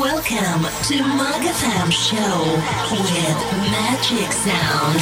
Welcome 0.00 0.64
to 0.88 0.96
MAG 1.16 1.42
FM 1.46 1.92
Show 1.92 2.40
with 2.90 3.38
Magic 3.70 4.32
Sound. 4.32 5.00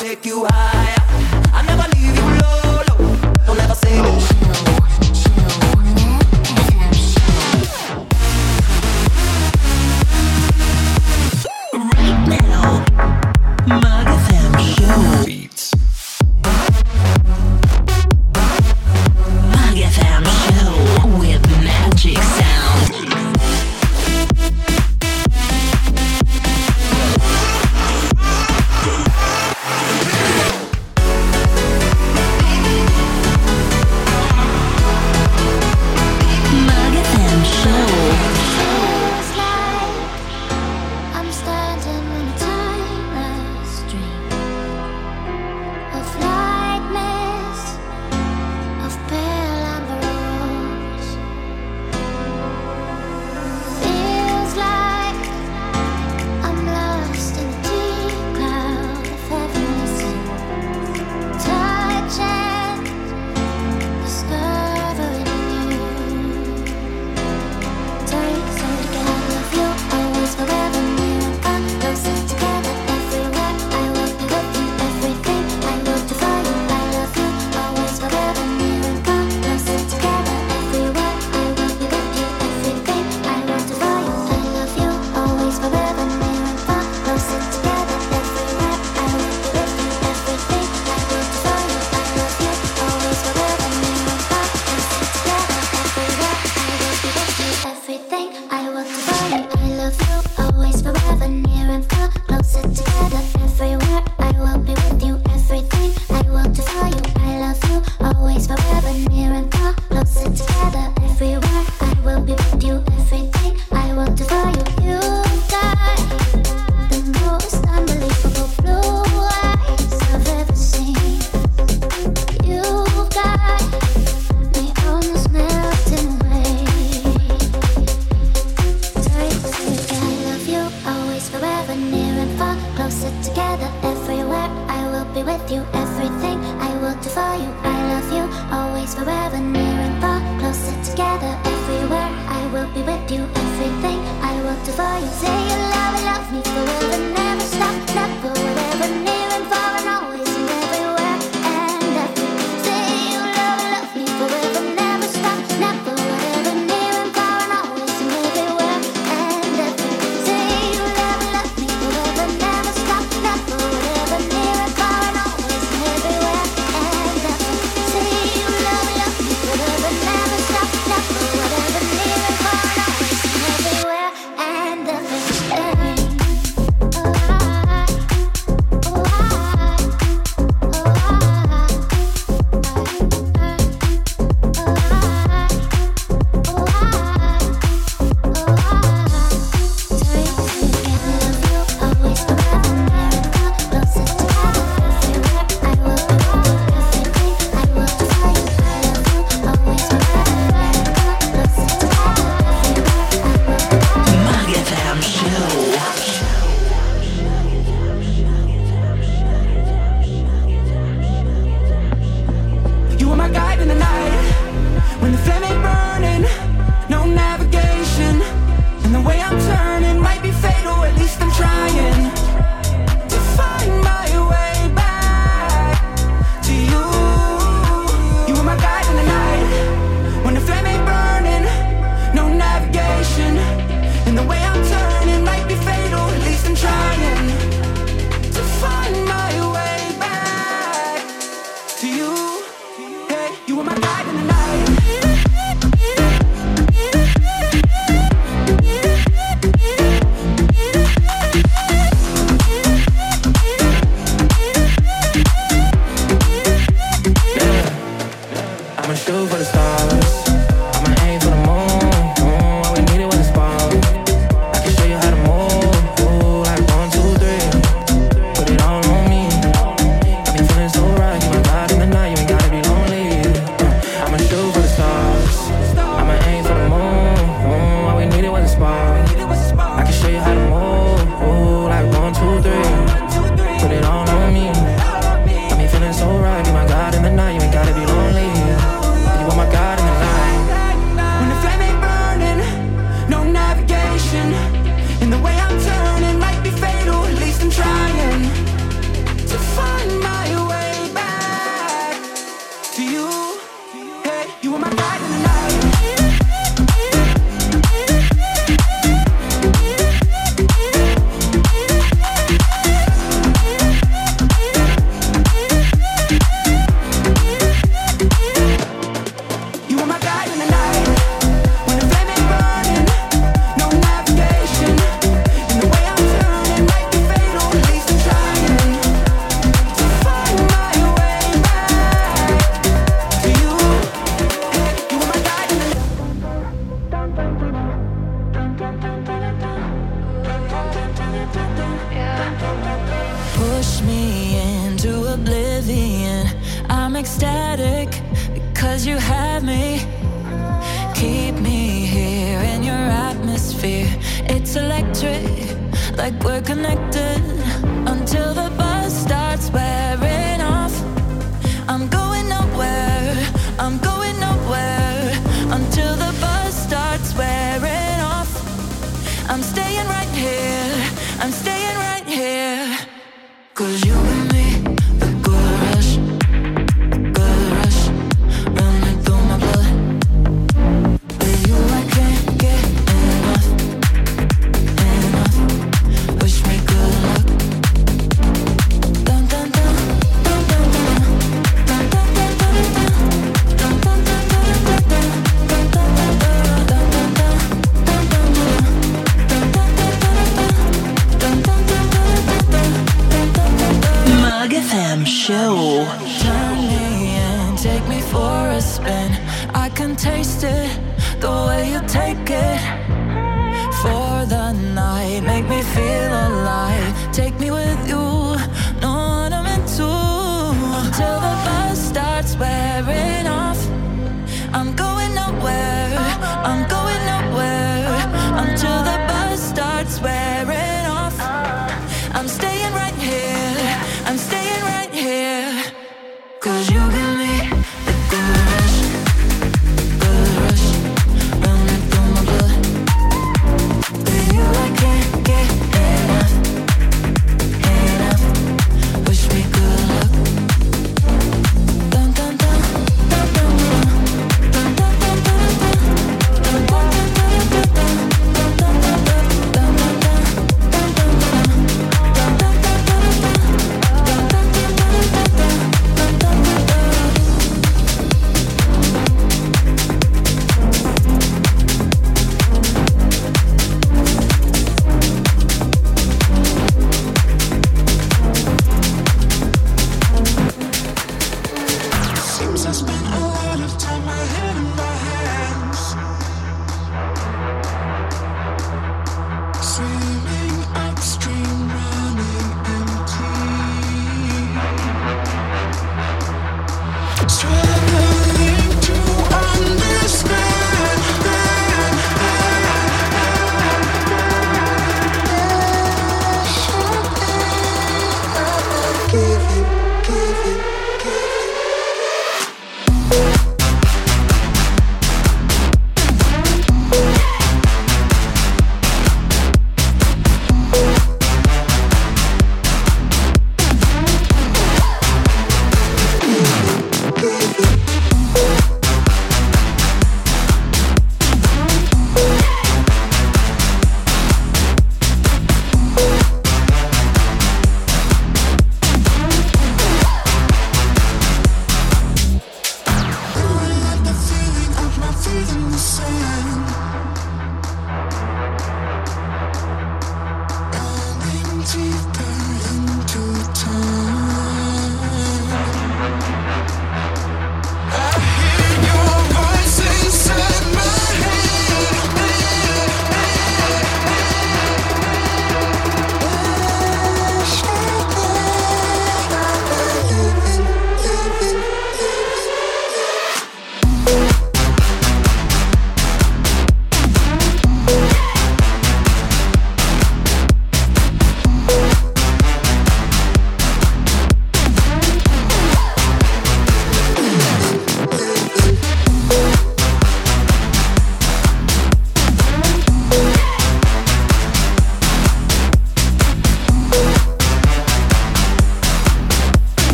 Take 0.00 0.26
you 0.26 0.44
higher. 0.48 0.96
I 1.54 1.62
never 1.64 1.86
leave 1.94 2.16
you 2.18 2.26
low, 2.42 2.82
low. 2.88 3.46
Don't 3.46 3.60
ever 3.60 3.74
say 3.74 4.00
Right 4.00 4.41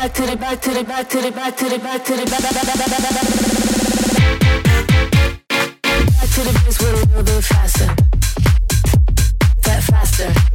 back 0.00 0.14
to 0.14 0.22
the 0.22 0.36
back 0.36 0.60
to 0.62 0.70
the 0.70 0.82
back 0.82 1.08
to 1.10 1.20
the 1.20 1.30
back 1.30 1.56
to 1.58 1.68
the 1.68 1.78
back 1.78 2.02
to 2.04 2.16
the 2.16 2.24
back 2.24 2.40
to 2.40 2.56
the 2.56 2.56
back 2.56 2.80
to 6.30 6.40
the 6.40 6.52
bass 6.64 6.78
with 6.80 6.88
a 6.88 7.06
little 7.06 7.22
bit 7.22 7.44
faster. 7.44 7.94
That 9.62 9.82
faster. 9.82 10.49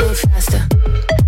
Move 0.00 0.18
faster. 0.18 1.19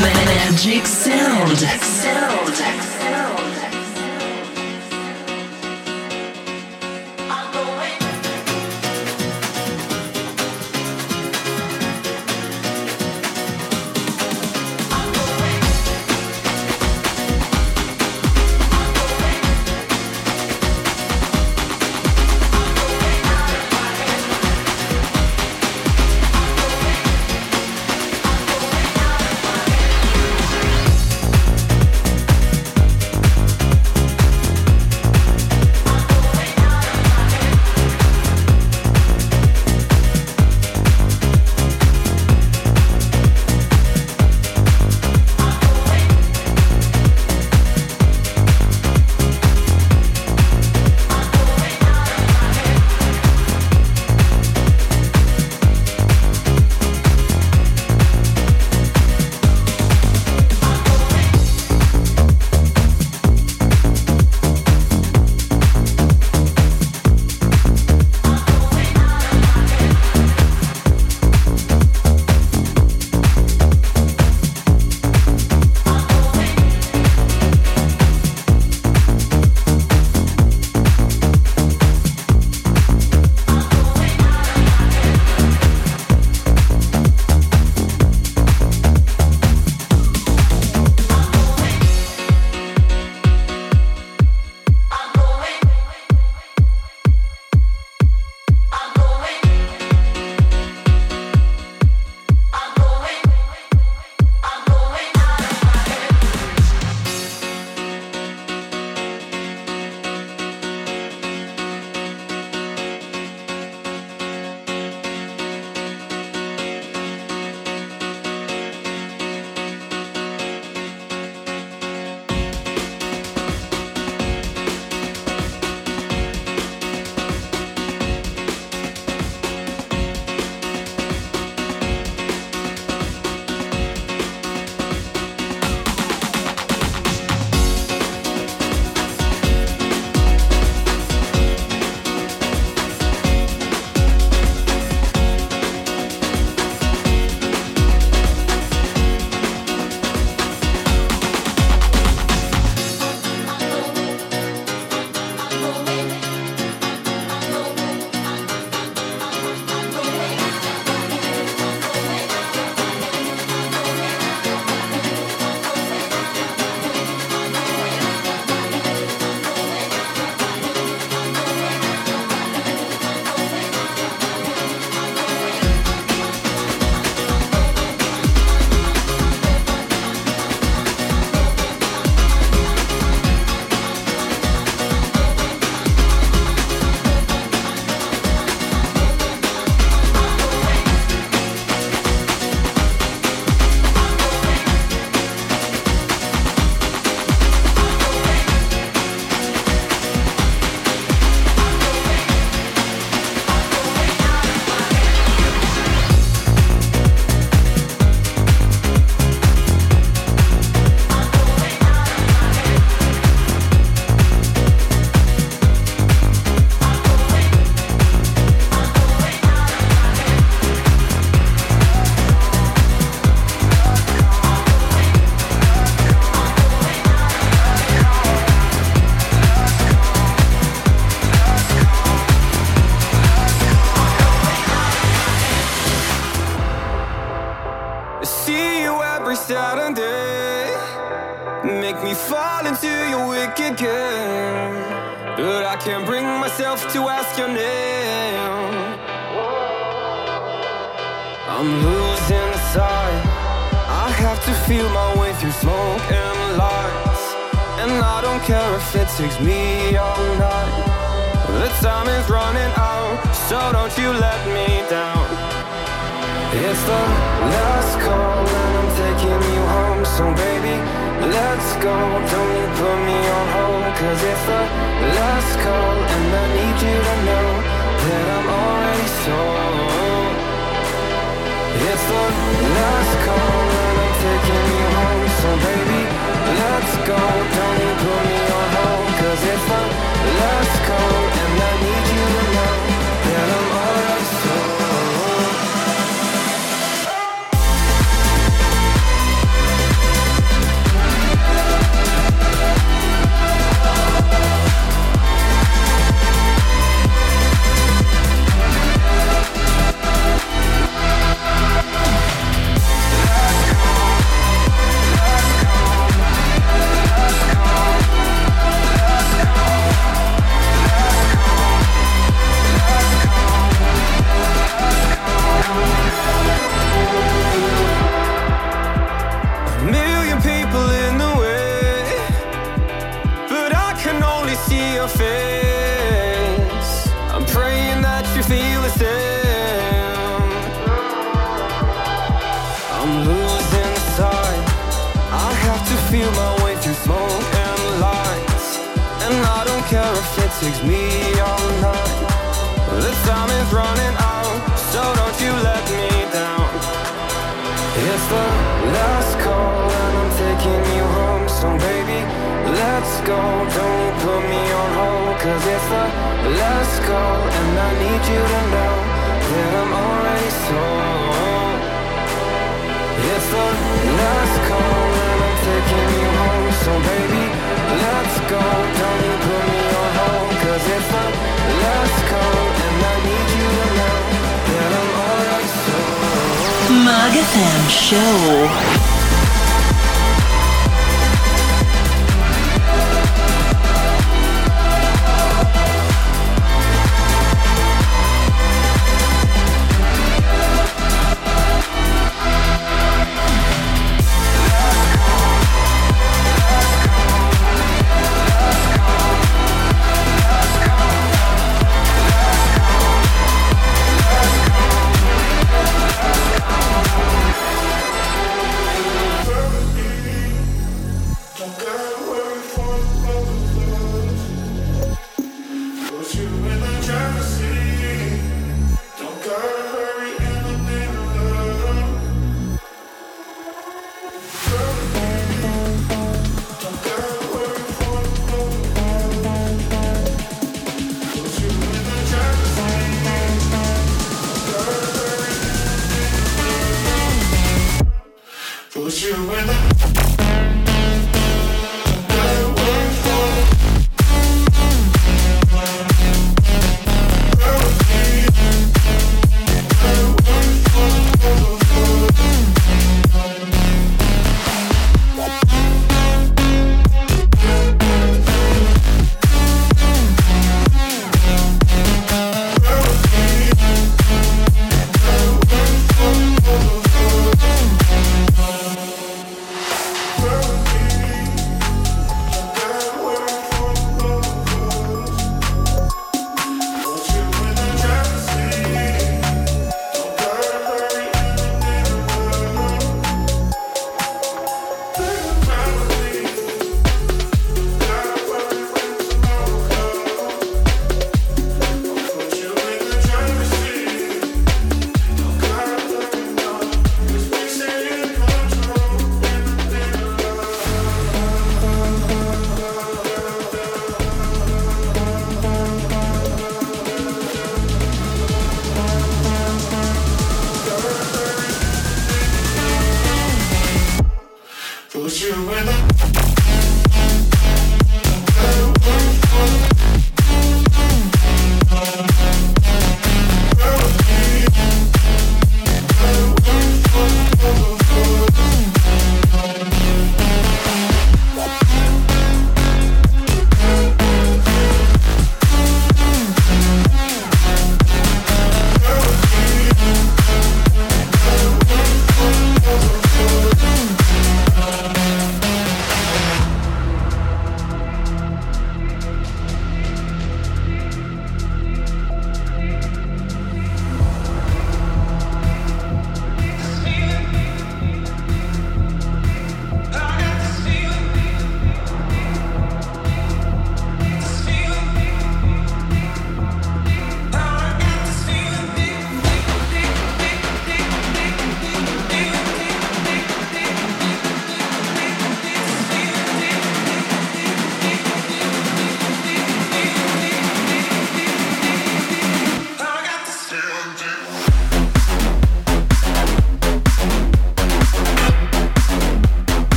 Magic 0.00 0.86
Sound. 0.86 1.58
Sound. 1.58 2.93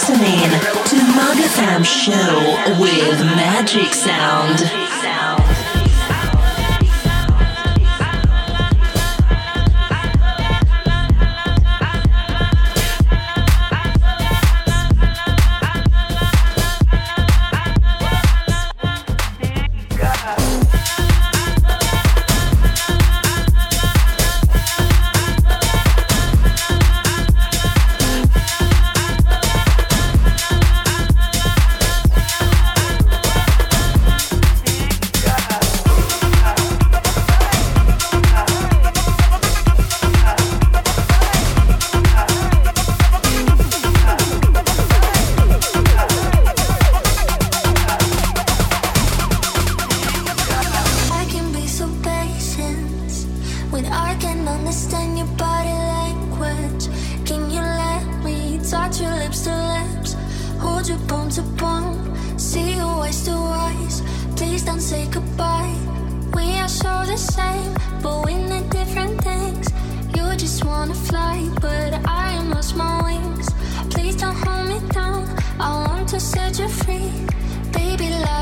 Listening 0.00 0.48
to 0.86 0.96
MAG 1.14 1.36
FM 1.36 1.84
Show 1.84 2.80
with 2.80 3.20
Magic 3.36 3.92
Sound. 3.92 4.89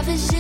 Baby, 0.09 0.38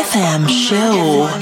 FM 0.00 0.48
Show. 0.48 1.39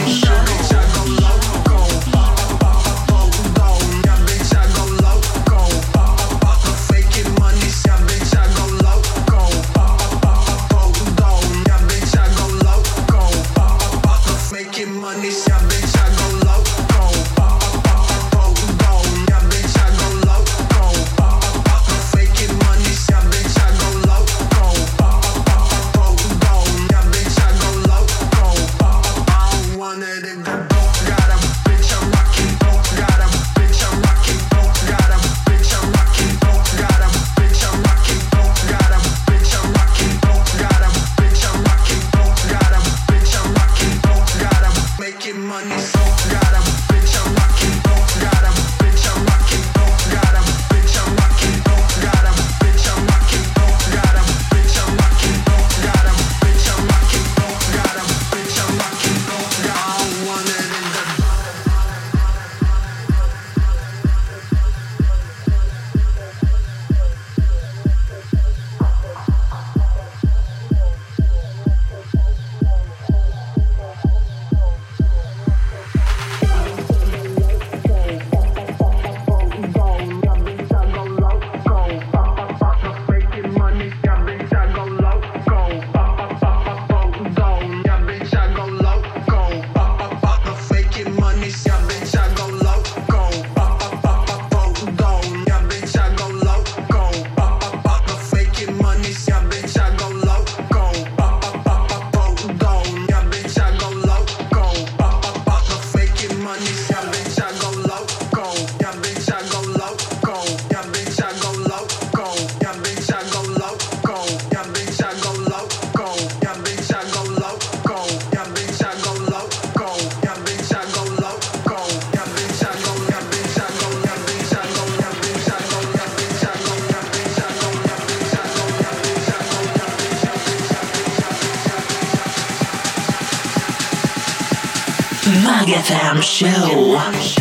Show. 136.38 137.37